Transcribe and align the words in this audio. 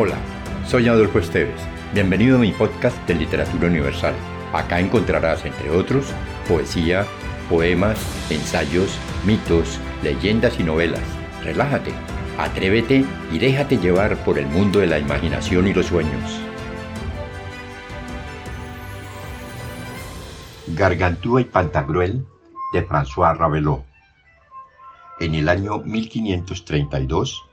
Hola, 0.00 0.14
soy 0.64 0.86
Adolfo 0.86 1.18
Esteves. 1.18 1.60
Bienvenido 1.92 2.36
a 2.36 2.40
mi 2.40 2.52
podcast 2.52 2.96
de 3.08 3.16
Literatura 3.16 3.66
Universal. 3.66 4.14
Acá 4.52 4.78
encontrarás, 4.78 5.44
entre 5.44 5.70
otros, 5.70 6.12
poesía, 6.46 7.04
poemas, 7.50 7.98
ensayos, 8.30 8.96
mitos, 9.26 9.80
leyendas 10.04 10.60
y 10.60 10.62
novelas. 10.62 11.02
Relájate, 11.42 11.90
atrévete 12.38 13.04
y 13.32 13.38
déjate 13.40 13.78
llevar 13.78 14.16
por 14.18 14.38
el 14.38 14.46
mundo 14.46 14.78
de 14.78 14.86
la 14.86 15.00
imaginación 15.00 15.66
y 15.66 15.74
los 15.74 15.86
sueños. 15.86 16.40
Gargantúa 20.68 21.40
y 21.40 21.44
Pantagruel 21.44 22.24
de 22.72 22.86
François 22.86 23.36
Rabelais. 23.36 23.80
En 25.18 25.34
el 25.34 25.48
año 25.48 25.78
1532, 25.80 27.44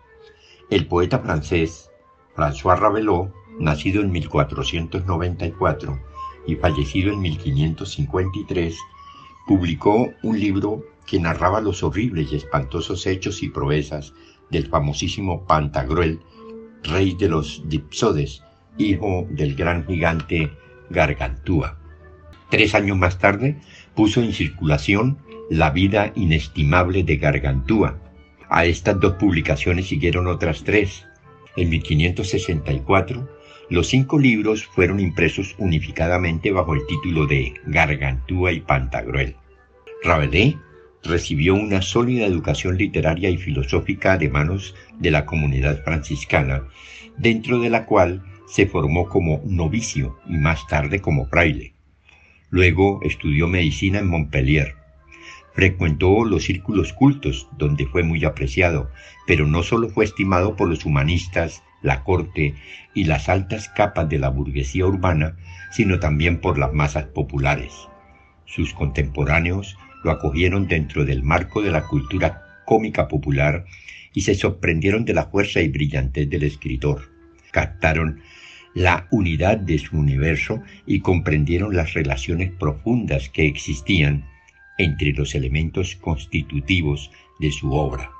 el 0.69 0.85
poeta 0.85 1.17
francés 1.17 1.89
François 2.35 2.75
Rabelais, 2.75 3.29
nacido 3.59 4.01
en 4.01 4.11
1494 4.11 5.99
y 6.47 6.55
fallecido 6.55 7.13
en 7.13 7.21
1553, 7.21 8.77
publicó 9.47 10.11
un 10.21 10.39
libro 10.39 10.83
que 11.05 11.19
narraba 11.19 11.61
los 11.61 11.83
horribles 11.83 12.31
y 12.31 12.35
espantosos 12.35 13.05
hechos 13.07 13.41
y 13.43 13.49
proezas 13.49 14.13
del 14.49 14.67
famosísimo 14.67 15.45
Pantagruel, 15.45 16.19
rey 16.83 17.15
de 17.15 17.29
los 17.29 17.61
Dipsodes, 17.65 18.43
hijo 18.77 19.25
del 19.29 19.55
gran 19.55 19.85
gigante 19.85 20.51
Gargantúa. 20.89 21.77
Tres 22.49 22.75
años 22.75 22.97
más 22.97 23.17
tarde 23.17 23.59
puso 23.95 24.21
en 24.21 24.33
circulación 24.33 25.17
La 25.49 25.71
vida 25.71 26.11
inestimable 26.15 27.03
de 27.03 27.17
Gargantúa. 27.17 27.97
A 28.49 28.65
estas 28.65 28.99
dos 28.99 29.13
publicaciones 29.13 29.87
siguieron 29.87 30.27
otras 30.27 30.63
tres, 30.63 31.05
en 31.55 31.69
1564, 31.69 33.27
los 33.69 33.87
cinco 33.87 34.19
libros 34.19 34.65
fueron 34.65 34.99
impresos 34.99 35.55
unificadamente 35.57 36.51
bajo 36.51 36.75
el 36.75 36.85
título 36.85 37.25
de 37.25 37.53
Gargantúa 37.65 38.51
y 38.51 38.59
Pantagruel. 38.59 39.35
Rabelais 40.03 40.55
recibió 41.03 41.55
una 41.55 41.81
sólida 41.81 42.25
educación 42.25 42.77
literaria 42.77 43.29
y 43.29 43.37
filosófica 43.37 44.17
de 44.17 44.29
manos 44.29 44.75
de 44.99 45.11
la 45.11 45.25
comunidad 45.25 45.83
franciscana, 45.83 46.63
dentro 47.17 47.59
de 47.59 47.69
la 47.69 47.85
cual 47.85 48.23
se 48.47 48.67
formó 48.67 49.07
como 49.09 49.41
novicio 49.45 50.17
y 50.27 50.37
más 50.37 50.67
tarde 50.67 51.01
como 51.01 51.25
fraile. 51.27 51.73
Luego 52.49 52.99
estudió 53.03 53.47
medicina 53.47 53.99
en 53.99 54.07
Montpellier. 54.07 54.75
Frecuentó 55.55 56.25
los 56.25 56.43
círculos 56.43 56.91
cultos, 56.91 57.47
donde 57.57 57.85
fue 57.85 58.03
muy 58.03 58.25
apreciado, 58.25 58.91
pero 59.25 59.47
no 59.47 59.63
solo 59.63 59.87
fue 59.87 60.03
estimado 60.03 60.57
por 60.57 60.67
los 60.67 60.85
humanistas, 60.85 61.63
la 61.81 62.03
corte 62.03 62.55
y 62.93 63.05
las 63.05 63.29
altas 63.29 63.69
capas 63.69 64.09
de 64.09 64.19
la 64.19 64.27
burguesía 64.29 64.85
urbana, 64.85 65.37
sino 65.71 65.99
también 65.99 66.41
por 66.41 66.57
las 66.57 66.73
masas 66.73 67.05
populares. 67.05 67.73
Sus 68.45 68.73
contemporáneos 68.73 69.77
lo 70.03 70.11
acogieron 70.11 70.67
dentro 70.67 71.05
del 71.05 71.23
marco 71.23 71.61
de 71.61 71.71
la 71.71 71.83
cultura 71.83 72.41
cómica 72.65 73.07
popular 73.07 73.65
y 74.13 74.21
se 74.21 74.35
sorprendieron 74.35 75.05
de 75.05 75.13
la 75.13 75.27
fuerza 75.27 75.61
y 75.61 75.69
brillantez 75.69 76.29
del 76.29 76.43
escritor. 76.43 77.09
Captaron 77.51 78.19
la 78.73 79.07
unidad 79.09 79.57
de 79.57 79.79
su 79.79 79.97
universo 79.97 80.61
y 80.85 80.99
comprendieron 80.99 81.75
las 81.75 81.93
relaciones 81.93 82.51
profundas 82.51 83.29
que 83.29 83.45
existían 83.45 84.25
entre 84.77 85.13
los 85.13 85.35
elementos 85.35 85.95
constitutivos 85.95 87.11
de 87.39 87.51
su 87.51 87.73
obra. 87.73 88.11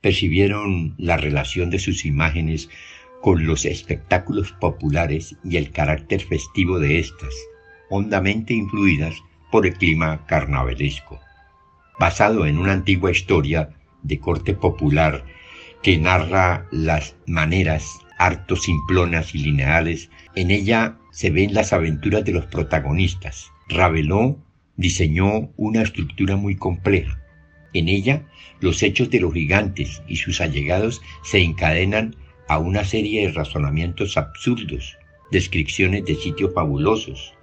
Percibieron 0.00 0.94
la 0.96 1.16
relación 1.16 1.70
de 1.70 1.78
sus 1.78 2.04
imágenes 2.04 2.68
con 3.20 3.46
los 3.46 3.64
espectáculos 3.64 4.52
populares 4.52 5.36
y 5.44 5.56
el 5.56 5.70
carácter 5.70 6.20
festivo 6.20 6.78
de 6.78 6.98
éstas, 6.98 7.34
hondamente 7.90 8.54
influidas 8.54 9.14
por 9.50 9.66
el 9.66 9.74
clima 9.74 10.24
carnavalesco. 10.26 11.20
Basado 11.98 12.46
en 12.46 12.58
una 12.58 12.72
antigua 12.72 13.10
historia 13.10 13.70
de 14.02 14.20
corte 14.20 14.54
popular 14.54 15.24
que 15.82 15.98
narra 15.98 16.66
las 16.70 17.16
maneras 17.26 17.98
harto 18.18 18.56
simplonas 18.56 19.34
y 19.34 19.38
lineales, 19.38 20.10
en 20.34 20.50
ella 20.50 20.98
se 21.12 21.30
ven 21.30 21.54
las 21.54 21.72
aventuras 21.72 22.24
de 22.24 22.32
los 22.32 22.46
protagonistas. 22.46 23.50
Diseñó 24.78 25.50
una 25.56 25.82
estructura 25.82 26.36
muy 26.36 26.56
compleja. 26.56 27.20
En 27.74 27.88
ella, 27.88 28.22
los 28.60 28.82
hechos 28.82 29.10
de 29.10 29.20
los 29.20 29.34
gigantes 29.34 30.02
y 30.08 30.16
sus 30.16 30.40
allegados 30.40 31.02
se 31.22 31.42
encadenan 31.42 32.16
a 32.48 32.58
una 32.58 32.84
serie 32.84 33.26
de 33.26 33.32
razonamientos 33.32 34.16
absurdos, 34.16 34.96
descripciones 35.30 36.06
de 36.06 36.14
sitios 36.14 36.54
fabulosos, 36.54 37.34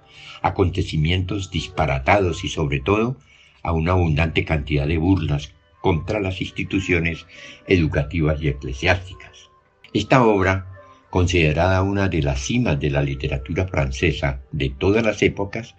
acontecimientos 0.42 1.50
disparatados 1.50 2.42
y 2.42 2.48
sobre 2.48 2.80
todo 2.80 3.16
a 3.62 3.72
una 3.72 3.92
abundante 3.92 4.44
cantidad 4.44 4.88
de 4.88 4.98
burlas 4.98 5.52
contra 5.80 6.20
las 6.20 6.40
instituciones 6.40 7.26
educativas 7.66 8.42
y 8.42 8.48
eclesiásticas. 8.48 9.50
Esta 9.92 10.24
obra 10.24 10.75
considerada 11.10 11.82
una 11.82 12.08
de 12.08 12.22
las 12.22 12.40
cimas 12.40 12.78
de 12.80 12.90
la 12.90 13.02
literatura 13.02 13.66
francesa 13.66 14.40
de 14.52 14.70
todas 14.70 15.04
las 15.04 15.22
épocas, 15.22 15.74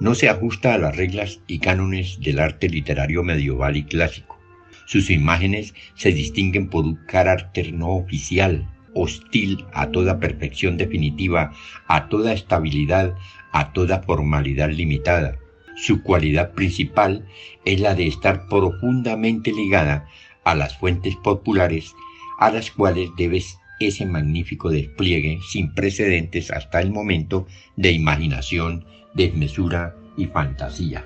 no 0.00 0.14
se 0.14 0.28
ajusta 0.28 0.74
a 0.74 0.78
las 0.78 0.96
reglas 0.96 1.40
y 1.46 1.58
cánones 1.58 2.20
del 2.20 2.38
arte 2.38 2.68
literario 2.68 3.22
medieval 3.22 3.76
y 3.76 3.84
clásico. 3.84 4.38
Sus 4.86 5.10
imágenes 5.10 5.74
se 5.94 6.12
distinguen 6.12 6.70
por 6.70 6.84
un 6.84 6.96
carácter 7.06 7.72
no 7.72 7.90
oficial, 7.90 8.66
hostil 8.94 9.66
a 9.72 9.90
toda 9.90 10.18
perfección 10.18 10.76
definitiva, 10.76 11.52
a 11.86 12.08
toda 12.08 12.32
estabilidad, 12.32 13.14
a 13.52 13.72
toda 13.72 14.02
formalidad 14.02 14.70
limitada. 14.70 15.36
Su 15.76 16.02
cualidad 16.02 16.52
principal 16.52 17.24
es 17.64 17.80
la 17.80 17.94
de 17.94 18.06
estar 18.06 18.48
profundamente 18.48 19.52
ligada 19.52 20.06
a 20.44 20.54
las 20.54 20.76
fuentes 20.78 21.14
populares 21.16 21.94
a 22.38 22.50
las 22.50 22.70
cuales 22.70 23.10
debes 23.16 23.58
ese 23.80 24.06
magnífico 24.06 24.70
despliegue 24.70 25.40
sin 25.48 25.74
precedentes 25.74 26.50
hasta 26.50 26.80
el 26.80 26.90
momento 26.90 27.46
de 27.76 27.92
imaginación, 27.92 28.84
desmesura 29.14 29.94
y 30.16 30.26
fantasía. 30.26 31.04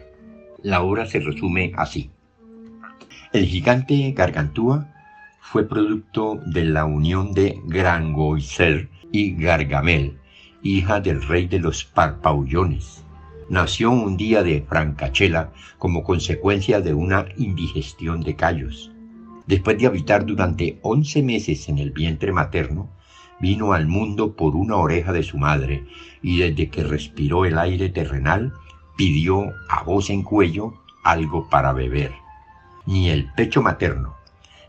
La 0.62 0.82
obra 0.82 1.06
se 1.06 1.20
resume 1.20 1.72
así. 1.76 2.10
El 3.32 3.46
gigante 3.46 4.12
Gargantúa 4.12 4.92
fue 5.40 5.68
producto 5.68 6.40
de 6.46 6.64
la 6.64 6.84
unión 6.84 7.34
de 7.34 7.60
Grangoiser 7.66 8.88
y 9.10 9.34
Gargamel, 9.34 10.18
hija 10.62 11.00
del 11.00 11.22
rey 11.22 11.46
de 11.48 11.58
los 11.58 11.84
Parpaullones. 11.84 13.04
Nació 13.50 13.90
un 13.90 14.16
día 14.16 14.42
de 14.42 14.62
Francachela 14.62 15.52
como 15.78 16.04
consecuencia 16.04 16.80
de 16.80 16.94
una 16.94 17.26
indigestión 17.36 18.22
de 18.22 18.36
callos. 18.36 18.91
Después 19.46 19.78
de 19.78 19.86
habitar 19.86 20.24
durante 20.24 20.78
once 20.82 21.22
meses 21.22 21.68
en 21.68 21.78
el 21.78 21.90
vientre 21.90 22.32
materno, 22.32 22.90
vino 23.40 23.72
al 23.72 23.86
mundo 23.86 24.36
por 24.36 24.54
una 24.54 24.76
oreja 24.76 25.12
de 25.12 25.24
su 25.24 25.38
madre 25.38 25.84
y 26.22 26.38
desde 26.38 26.70
que 26.70 26.84
respiró 26.84 27.44
el 27.44 27.58
aire 27.58 27.88
terrenal, 27.88 28.52
pidió 28.96 29.52
a 29.68 29.82
voz 29.82 30.10
en 30.10 30.22
cuello 30.22 30.74
algo 31.02 31.50
para 31.50 31.72
beber. 31.72 32.12
Ni 32.86 33.10
el 33.10 33.32
pecho 33.34 33.62
materno, 33.62 34.14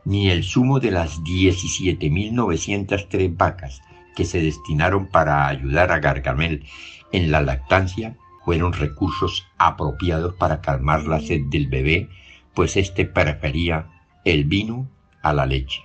ni 0.05 0.29
el 0.29 0.43
zumo 0.43 0.79
de 0.79 0.91
las 0.91 1.21
17.903 1.23 3.37
vacas 3.37 3.81
que 4.15 4.25
se 4.25 4.41
destinaron 4.41 5.07
para 5.07 5.47
ayudar 5.47 5.91
a 5.91 5.99
Gargamel 5.99 6.65
en 7.11 7.31
la 7.31 7.41
lactancia 7.41 8.15
fueron 8.43 8.73
recursos 8.73 9.47
apropiados 9.57 10.33
para 10.33 10.61
calmar 10.61 11.05
la 11.05 11.19
sed 11.19 11.41
del 11.45 11.67
bebé, 11.67 12.09
pues 12.53 12.75
éste 12.75 13.05
prefería 13.05 13.89
el 14.25 14.45
vino 14.45 14.87
a 15.21 15.33
la 15.33 15.45
leche. 15.45 15.81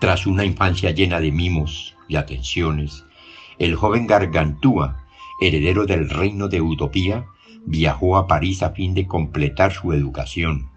Tras 0.00 0.26
una 0.26 0.44
infancia 0.44 0.90
llena 0.92 1.20
de 1.20 1.30
mimos 1.30 1.94
y 2.08 2.16
atenciones, 2.16 3.04
el 3.58 3.76
joven 3.76 4.06
Gargantúa, 4.06 5.04
heredero 5.40 5.84
del 5.84 6.08
reino 6.08 6.48
de 6.48 6.62
Utopía, 6.62 7.26
viajó 7.66 8.16
a 8.16 8.26
París 8.26 8.62
a 8.62 8.70
fin 8.70 8.94
de 8.94 9.06
completar 9.06 9.72
su 9.72 9.92
educación. 9.92 10.70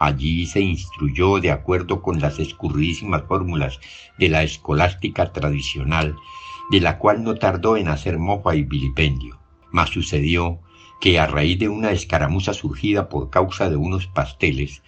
Allí 0.00 0.46
se 0.46 0.60
instruyó 0.60 1.38
de 1.40 1.50
acuerdo 1.50 2.02
con 2.02 2.20
las 2.20 2.38
escurridísimas 2.38 3.22
fórmulas 3.28 3.78
de 4.18 4.30
la 4.30 4.42
escolástica 4.42 5.32
tradicional, 5.32 6.16
de 6.70 6.80
la 6.80 6.98
cual 6.98 7.22
no 7.22 7.34
tardó 7.34 7.76
en 7.76 7.88
hacer 7.88 8.18
mofa 8.18 8.56
y 8.56 8.62
vilipendio. 8.62 9.38
Mas 9.70 9.90
sucedió 9.90 10.58
que 11.00 11.18
a 11.18 11.26
raíz 11.26 11.58
de 11.58 11.68
una 11.68 11.92
escaramuza 11.92 12.52
surgida 12.52 13.08
por 13.08 13.30
causa 13.30 13.70
de 13.70 13.76
unos 13.76 14.06
pasteles, 14.06 14.82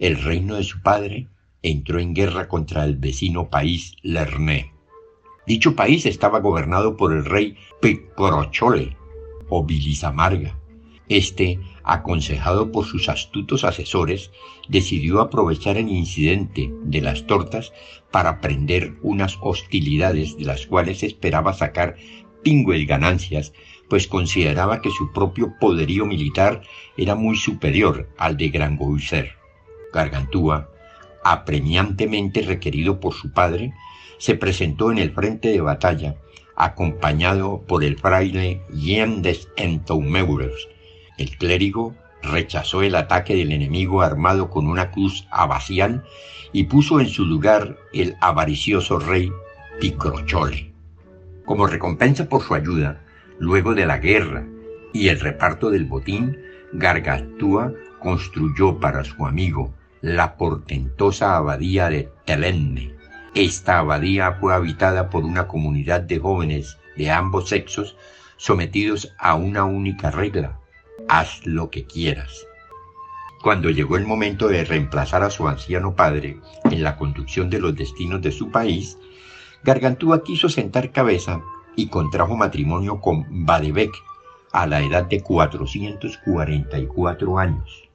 el 0.00 0.16
reino 0.16 0.56
de 0.56 0.64
su 0.64 0.80
padre 0.80 1.28
entró 1.62 2.00
en 2.00 2.14
guerra 2.14 2.48
contra 2.48 2.84
el 2.84 2.96
vecino 2.96 3.50
país 3.50 3.96
Lerné. 4.02 4.72
Dicho 5.46 5.76
país 5.76 6.06
estaba 6.06 6.40
gobernado 6.40 6.96
por 6.96 7.12
el 7.12 7.26
rey 7.26 7.56
Picorochole 7.82 8.96
o 9.50 9.62
Bilisamarga, 9.62 10.58
Este, 11.08 11.58
aconsejado 11.82 12.72
por 12.72 12.86
sus 12.86 13.10
astutos 13.10 13.64
asesores, 13.64 14.30
decidió 14.68 15.20
aprovechar 15.20 15.76
el 15.76 15.90
incidente 15.90 16.72
de 16.84 17.00
las 17.02 17.26
tortas 17.26 17.72
para 18.10 18.40
prender 18.40 18.94
unas 19.02 19.36
hostilidades 19.42 20.38
de 20.38 20.44
las 20.44 20.66
cuales 20.66 21.02
esperaba 21.02 21.52
sacar 21.52 21.96
pingües 22.42 22.86
ganancias, 22.86 23.52
pues 23.90 24.06
consideraba 24.06 24.80
que 24.80 24.90
su 24.90 25.12
propio 25.12 25.52
poderío 25.60 26.06
militar 26.06 26.62
era 26.96 27.16
muy 27.16 27.36
superior 27.36 28.08
al 28.16 28.36
de 28.38 28.48
Grangoiser. 28.48 29.39
Gargantúa, 29.92 30.70
apremiantemente 31.24 32.42
requerido 32.42 33.00
por 33.00 33.14
su 33.14 33.32
padre, 33.32 33.72
se 34.18 34.34
presentó 34.34 34.92
en 34.92 34.98
el 34.98 35.12
frente 35.12 35.48
de 35.48 35.60
batalla, 35.60 36.16
acompañado 36.56 37.62
por 37.66 37.84
el 37.84 37.98
fraile 37.98 38.62
Jean 38.72 39.22
des. 39.22 39.48
El 41.16 41.36
clérigo 41.38 41.94
rechazó 42.22 42.82
el 42.82 42.94
ataque 42.94 43.34
del 43.34 43.52
enemigo 43.52 44.02
armado 44.02 44.50
con 44.50 44.66
una 44.66 44.90
cruz 44.90 45.26
abacial 45.30 46.04
y 46.52 46.64
puso 46.64 47.00
en 47.00 47.08
su 47.08 47.24
lugar 47.24 47.78
el 47.92 48.16
avaricioso 48.20 48.98
rey 48.98 49.32
Picrochole. 49.80 50.72
Como 51.46 51.66
recompensa 51.66 52.28
por 52.28 52.42
su 52.42 52.54
ayuda, 52.54 53.00
luego 53.38 53.74
de 53.74 53.86
la 53.86 53.98
guerra 53.98 54.46
y 54.92 55.08
el 55.08 55.20
reparto 55.20 55.70
del 55.70 55.86
botín, 55.86 56.36
Gargantúa 56.72 57.72
construyó 58.00 58.78
para 58.78 59.02
su 59.04 59.26
amigo 59.26 59.72
la 60.00 60.36
portentosa 60.36 61.36
abadía 61.36 61.90
de 61.90 62.10
Telenne. 62.24 62.94
Esta 63.34 63.78
abadía 63.78 64.32
fue 64.32 64.54
habitada 64.54 65.10
por 65.10 65.24
una 65.24 65.46
comunidad 65.46 66.00
de 66.00 66.18
jóvenes 66.18 66.78
de 66.96 67.10
ambos 67.10 67.50
sexos 67.50 67.96
sometidos 68.36 69.12
a 69.18 69.34
una 69.34 69.64
única 69.64 70.10
regla, 70.10 70.58
haz 71.08 71.46
lo 71.46 71.70
que 71.70 71.84
quieras. 71.84 72.46
Cuando 73.42 73.70
llegó 73.70 73.96
el 73.96 74.06
momento 74.06 74.48
de 74.48 74.64
reemplazar 74.64 75.22
a 75.22 75.30
su 75.30 75.48
anciano 75.48 75.94
padre 75.94 76.38
en 76.64 76.82
la 76.82 76.96
conducción 76.96 77.50
de 77.50 77.58
los 77.58 77.76
destinos 77.76 78.22
de 78.22 78.32
su 78.32 78.50
país, 78.50 78.96
Gargantúa 79.62 80.22
quiso 80.22 80.48
sentar 80.48 80.90
cabeza 80.90 81.42
y 81.76 81.88
contrajo 81.88 82.34
matrimonio 82.36 83.00
con 83.00 83.44
Badebec 83.44 83.92
a 84.52 84.66
la 84.66 84.82
edad 84.82 85.04
de 85.04 85.22
444 85.22 87.38
años. 87.38 87.88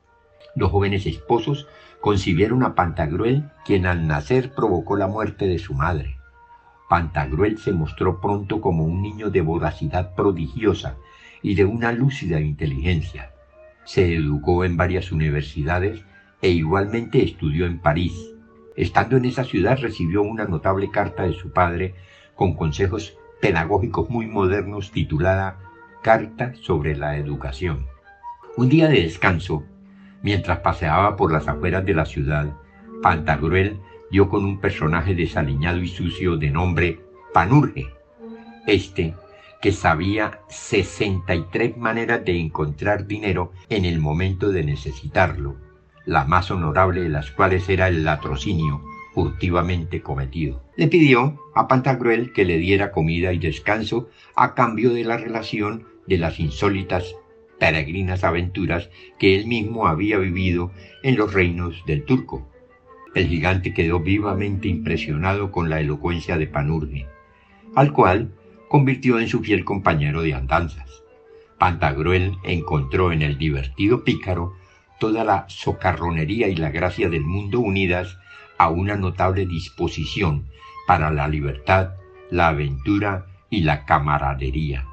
Los 0.56 0.72
jóvenes 0.72 1.06
esposos 1.06 1.68
concibieron 2.06 2.62
a 2.62 2.76
Pantagruel, 2.76 3.50
quien 3.66 3.88
al 3.88 4.06
nacer 4.06 4.54
provocó 4.54 4.96
la 4.96 5.08
muerte 5.08 5.48
de 5.48 5.58
su 5.58 5.74
madre. 5.74 6.18
Pantagruel 6.88 7.58
se 7.58 7.72
mostró 7.72 8.22
pronto 8.22 8.62
como 8.62 8.84
un 8.84 9.02
niño 9.02 9.32
de 9.32 9.42
voracidad 9.42 10.14
prodigiosa 10.14 10.98
y 11.42 11.56
de 11.56 11.66
una 11.66 11.92
lúcida 11.94 12.40
inteligencia. 12.40 13.32
Se 13.86 14.14
educó 14.14 14.64
en 14.66 14.78
varias 14.78 15.12
universidades 15.12 16.06
e 16.44 16.50
igualmente 16.50 17.24
estudió 17.24 17.66
en 17.66 17.80
París. 17.80 18.14
Estando 18.76 19.18
en 19.18 19.26
esa 19.26 19.44
ciudad 19.44 19.80
recibió 19.82 20.22
una 20.22 20.46
notable 20.46 20.92
carta 20.92 21.24
de 21.24 21.34
su 21.34 21.54
padre 21.54 21.96
con 22.36 22.54
consejos 22.54 23.18
pedagógicos 23.42 24.12
muy 24.12 24.28
modernos 24.28 24.92
titulada 24.92 25.58
Carta 26.04 26.54
sobre 26.62 26.96
la 26.96 27.18
Educación. 27.18 27.88
Un 28.58 28.70
día 28.70 28.90
de 28.90 29.02
descanso, 29.02 29.64
Mientras 30.26 30.58
paseaba 30.62 31.16
por 31.16 31.32
las 31.32 31.48
afueras 31.48 31.86
de 31.86 31.94
la 31.94 32.04
ciudad, 32.04 32.48
Pantagruel 33.04 33.80
dio 34.10 34.28
con 34.28 34.44
un 34.44 34.60
personaje 34.60 35.14
desaliñado 35.14 35.78
y 35.84 35.88
sucio 35.88 36.36
de 36.36 36.50
nombre 36.50 37.00
Panurge. 37.32 37.94
Este, 38.66 39.14
que 39.62 39.72
sabía 39.72 40.40
63 40.50 41.78
maneras 41.78 42.26
de 42.26 42.40
encontrar 42.40 43.06
dinero 43.06 43.52
en 43.70 43.86
el 43.86 44.00
momento 44.00 44.50
de 44.50 44.64
necesitarlo, 44.64 45.58
la 46.06 46.26
más 46.26 46.50
honorable 46.50 47.02
de 47.02 47.10
las 47.10 47.30
cuales 47.30 47.70
era 47.70 47.88
el 47.88 48.04
latrocinio 48.04 48.82
furtivamente 49.14 50.02
cometido. 50.02 50.64
Le 50.76 50.88
pidió 50.88 51.40
a 51.54 51.68
Pantagruel 51.68 52.34
que 52.34 52.46
le 52.46 52.58
diera 52.58 52.92
comida 52.92 53.32
y 53.32 53.38
descanso 53.38 54.10
a 54.36 54.56
cambio 54.56 54.92
de 54.92 55.04
la 55.04 55.18
relación 55.18 55.86
de 56.08 56.18
las 56.18 56.40
insólitas 56.40 57.16
peregrinas 57.60 58.24
aventuras 58.24 58.90
que 59.20 59.36
él 59.36 59.48
mismo 59.48 59.88
había 59.88 60.18
vivido 60.18 60.72
en 61.04 61.16
los 61.16 61.34
reinos 61.34 61.84
del 61.86 62.04
turco. 62.04 62.50
El 63.14 63.28
gigante 63.28 63.74
quedó 63.74 64.00
vivamente 64.00 64.68
impresionado 64.68 65.52
con 65.52 65.70
la 65.70 65.80
elocuencia 65.80 66.38
de 66.38 66.48
Panurge, 66.48 67.08
al 67.76 67.94
cual 67.94 68.32
convirtió 68.68 69.20
en 69.20 69.28
su 69.28 69.42
fiel 69.42 69.64
compañero 69.64 70.22
de 70.22 70.34
andanzas. 70.34 71.04
Pantagruel 71.58 72.38
encontró 72.44 73.12
en 73.12 73.22
el 73.22 73.38
divertido 73.38 74.04
pícaro 74.04 74.54
toda 75.00 75.24
la 75.24 75.46
socarronería 75.48 76.48
y 76.48 76.56
la 76.56 76.72
gracia 76.72 77.10
del 77.10 77.24
mundo 77.24 77.60
unidas 77.60 78.18
a 78.58 78.70
una 78.70 78.96
notable 78.96 79.46
disposición 79.46 80.48
para 80.88 81.12
la 81.12 81.28
libertad, 81.28 81.92
la 82.30 82.50
aventura 82.50 83.26
y 83.50 83.62
la 83.62 83.86
camaradería. 83.86 84.86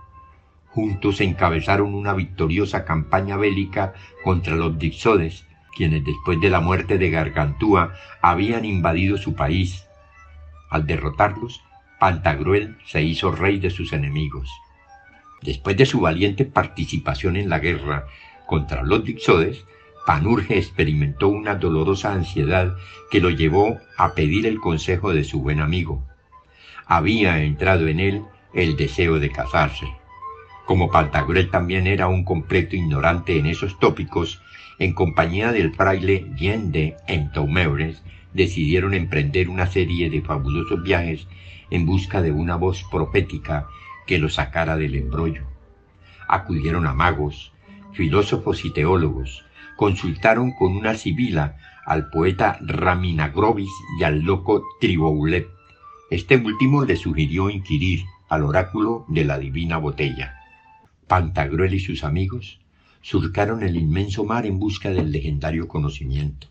Juntos 0.74 1.20
encabezaron 1.20 1.94
una 1.94 2.14
victoriosa 2.14 2.86
campaña 2.86 3.36
bélica 3.36 3.92
contra 4.24 4.56
los 4.56 4.78
Dixodes, 4.78 5.44
quienes 5.76 6.02
después 6.02 6.40
de 6.40 6.48
la 6.48 6.60
muerte 6.60 6.96
de 6.96 7.10
Gargantúa 7.10 7.92
habían 8.22 8.64
invadido 8.64 9.18
su 9.18 9.34
país. 9.34 9.86
Al 10.70 10.86
derrotarlos, 10.86 11.62
Pantagruel 12.00 12.78
se 12.86 13.02
hizo 13.02 13.32
rey 13.32 13.58
de 13.58 13.68
sus 13.68 13.92
enemigos. 13.92 14.50
Después 15.42 15.76
de 15.76 15.84
su 15.84 16.00
valiente 16.00 16.46
participación 16.46 17.36
en 17.36 17.50
la 17.50 17.58
guerra 17.58 18.06
contra 18.46 18.82
los 18.82 19.04
Dixodes, 19.04 19.66
Panurge 20.06 20.56
experimentó 20.56 21.28
una 21.28 21.54
dolorosa 21.54 22.14
ansiedad 22.14 22.74
que 23.10 23.20
lo 23.20 23.28
llevó 23.28 23.78
a 23.98 24.14
pedir 24.14 24.46
el 24.46 24.58
consejo 24.58 25.12
de 25.12 25.24
su 25.24 25.42
buen 25.42 25.60
amigo. 25.60 26.02
Había 26.86 27.42
entrado 27.42 27.88
en 27.88 28.00
él 28.00 28.24
el 28.54 28.76
deseo 28.76 29.18
de 29.18 29.30
casarse. 29.30 29.86
Como 30.66 30.90
Pantagruel 30.90 31.50
también 31.50 31.86
era 31.86 32.06
un 32.08 32.24
completo 32.24 32.76
ignorante 32.76 33.36
en 33.36 33.46
esos 33.46 33.78
tópicos, 33.78 34.40
en 34.78 34.94
compañía 34.94 35.52
del 35.52 35.74
fraile 35.74 36.26
Jean 36.36 36.72
de 36.72 36.96
Entoumeures, 37.08 38.02
decidieron 38.32 38.94
emprender 38.94 39.48
una 39.48 39.66
serie 39.66 40.08
de 40.08 40.22
fabulosos 40.22 40.82
viajes 40.82 41.26
en 41.70 41.84
busca 41.84 42.22
de 42.22 42.32
una 42.32 42.56
voz 42.56 42.84
profética 42.90 43.66
que 44.06 44.18
lo 44.18 44.28
sacara 44.28 44.76
del 44.76 44.94
embrollo. 44.94 45.44
Acudieron 46.28 46.86
a 46.86 46.94
magos, 46.94 47.52
filósofos 47.92 48.64
y 48.64 48.72
teólogos, 48.72 49.44
consultaron 49.76 50.52
con 50.52 50.76
una 50.76 50.94
sibila 50.94 51.56
al 51.84 52.08
poeta 52.10 52.58
Raminagrovis 52.60 53.70
y 53.98 54.04
al 54.04 54.20
loco 54.20 54.62
Triboulet. 54.80 55.48
Este 56.10 56.36
último 56.36 56.84
le 56.84 56.96
sugirió 56.96 57.50
inquirir 57.50 58.04
al 58.28 58.44
oráculo 58.44 59.04
de 59.08 59.24
la 59.24 59.38
divina 59.38 59.78
botella. 59.78 60.41
Pantagruel 61.12 61.74
y 61.74 61.78
sus 61.78 62.04
amigos 62.04 62.58
surcaron 63.02 63.62
el 63.62 63.76
inmenso 63.76 64.24
mar 64.24 64.46
en 64.46 64.58
busca 64.58 64.88
del 64.88 65.12
legendario 65.12 65.68
conocimiento. 65.68 66.46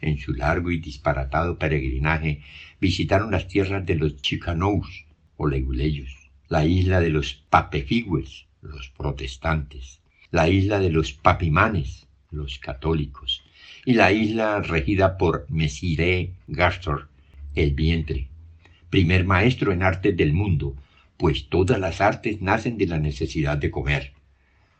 En 0.00 0.20
su 0.20 0.34
largo 0.34 0.70
y 0.70 0.78
disparatado 0.78 1.58
peregrinaje 1.58 2.40
visitaron 2.80 3.32
las 3.32 3.48
tierras 3.48 3.84
de 3.84 3.96
los 3.96 4.22
Chicanous 4.22 5.04
o 5.36 5.48
Leguleyos, 5.48 6.30
la 6.48 6.64
isla 6.64 7.00
de 7.00 7.10
los 7.10 7.42
Papefigues, 7.50 8.46
los 8.62 8.88
protestantes, 8.90 9.98
la 10.30 10.48
isla 10.48 10.78
de 10.78 10.90
los 10.90 11.12
Papimanes, 11.12 12.06
los 12.30 12.60
católicos, 12.60 13.42
y 13.84 13.94
la 13.94 14.12
isla 14.12 14.60
regida 14.60 15.18
por 15.18 15.44
Messire 15.50 16.30
Gastor, 16.46 17.08
el 17.56 17.74
vientre, 17.74 18.28
primer 18.90 19.24
maestro 19.24 19.72
en 19.72 19.82
artes 19.82 20.16
del 20.16 20.32
mundo, 20.32 20.76
pues 21.16 21.48
todas 21.48 21.78
las 21.78 22.00
artes 22.00 22.42
nacen 22.42 22.78
de 22.78 22.86
la 22.86 22.98
necesidad 22.98 23.58
de 23.58 23.70
comer. 23.70 24.12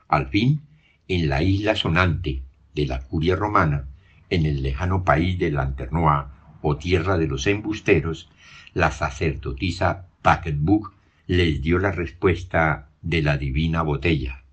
Al 0.09 0.29
fin, 0.29 0.63
en 1.09 1.29
la 1.29 1.43
isla 1.43 1.77
sonante 1.77 2.43
de 2.75 2.87
la 2.87 3.01
curia 3.01 3.37
romana, 3.37 3.87
en 4.31 4.47
el 4.47 4.63
lejano 4.63 5.05
país 5.05 5.39
de 5.39 5.51
Lanternois 5.51 6.27
o 6.63 6.77
tierra 6.77 7.19
de 7.19 7.27
los 7.27 7.47
embusteros, 7.47 8.31
la 8.73 8.91
sacerdotisa 8.91 10.09
Paquetbook 10.23 10.93
les 11.27 11.63
dio 11.63 11.79
la 11.79 11.93
respuesta 11.93 12.89
de 13.03 13.23
la 13.23 13.37
divina 13.37 13.83
botella. 13.83 14.45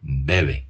Bebe. 0.00 0.66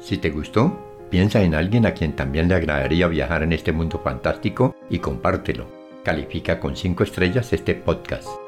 Si 0.00 0.18
te 0.18 0.30
gustó, 0.30 1.06
piensa 1.10 1.42
en 1.42 1.54
alguien 1.54 1.86
a 1.86 1.92
quien 1.92 2.16
también 2.16 2.48
le 2.48 2.54
agradaría 2.54 3.06
viajar 3.06 3.42
en 3.42 3.52
este 3.52 3.72
mundo 3.72 4.00
fantástico 4.02 4.74
y 4.90 4.98
compártelo. 4.98 5.68
Califica 6.02 6.60
con 6.60 6.76
5 6.76 7.04
estrellas 7.04 7.52
este 7.52 7.74
podcast. 7.74 8.43